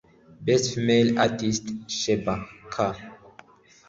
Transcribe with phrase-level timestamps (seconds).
[0.45, 1.63] Best Female artist–
[1.97, 2.39] Sheebah
[2.73, 2.75] K